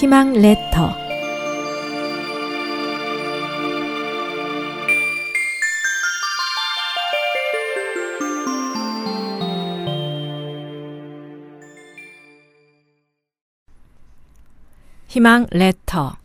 희망 0.00 0.32
레터. 0.32 0.96
희망 15.08 15.48
레터. 15.50 16.16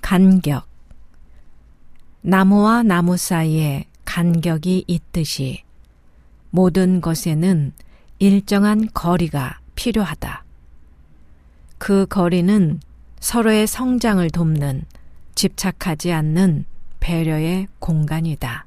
간격. 0.00 0.66
나무와 2.22 2.82
나무 2.82 3.18
사이에 3.18 3.84
간격이 4.06 4.84
있듯이 4.86 5.64
모든 6.48 7.02
것에는 7.02 7.74
일정한 8.18 8.88
거리가 8.94 9.60
필요하다. 9.74 10.47
그 11.78 12.06
거리는 12.06 12.80
서로의 13.20 13.66
성장을 13.66 14.28
돕는 14.30 14.84
집착하지 15.34 16.12
않는 16.12 16.64
배려의 17.00 17.68
공간이다. 17.78 18.66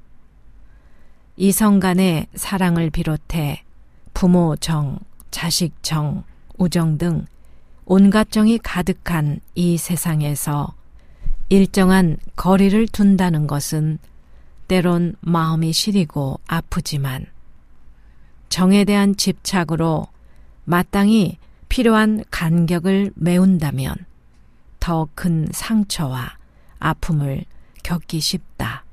이성 1.37 1.79
간의 1.79 2.27
사랑을 2.35 2.89
비롯해 2.89 3.63
부모 4.13 4.55
정, 4.55 4.99
자식 5.31 5.73
정, 5.81 6.23
우정 6.57 6.97
등 6.97 7.25
온갖 7.85 8.31
정이 8.31 8.59
가득한 8.59 9.41
이 9.55 9.77
세상에서 9.77 10.73
일정한 11.49 12.17
거리를 12.35 12.87
둔다는 12.87 13.48
것은 13.48 13.99
때론 14.67 15.15
마음이 15.20 15.73
시리고 15.73 16.39
아프지만 16.48 17.26
정에 18.48 18.85
대한 18.85 19.17
집착으로 19.17 20.07
마땅히 20.63 21.37
필요한 21.71 22.21
간격을 22.29 23.13
메운다면 23.15 23.95
더 24.81 25.07
큰 25.15 25.47
상처와 25.53 26.37
아픔을 26.79 27.45
겪기 27.81 28.19
쉽다. 28.19 28.83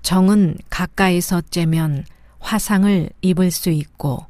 정은 0.00 0.58
가까이서 0.70 1.42
째면 1.50 2.04
화상을 2.38 3.10
입을 3.20 3.50
수 3.50 3.70
있고 3.70 4.26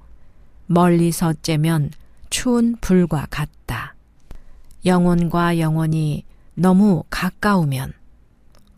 멀리서 0.64 1.34
째면 1.42 1.90
추운 2.30 2.74
불과 2.80 3.26
같다. 3.28 3.94
영혼과 4.86 5.58
영혼이 5.58 6.24
너무 6.54 7.04
가까우면 7.10 7.92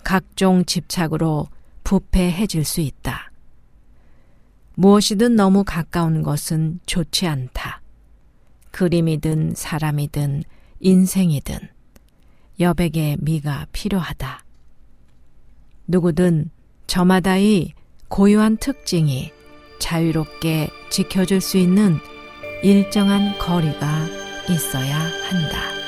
각종 0.02 0.64
집착으로 0.64 1.46
부패해질 1.84 2.64
수 2.64 2.80
있다. 2.80 3.30
무엇이든 4.74 5.36
너무 5.36 5.62
가까운 5.62 6.24
것은 6.24 6.80
좋지 6.86 7.28
않다. 7.28 7.82
그림이든 8.78 9.54
사람이든 9.56 10.44
인생이든 10.78 11.58
여백의 12.60 13.16
미가 13.18 13.66
필요하다. 13.72 14.44
누구든 15.88 16.50
저마다의 16.86 17.72
고유한 18.06 18.56
특징이 18.56 19.32
자유롭게 19.80 20.70
지켜줄 20.90 21.40
수 21.40 21.58
있는 21.58 21.96
일정한 22.62 23.36
거리가 23.40 24.06
있어야 24.48 24.96
한다. 24.96 25.87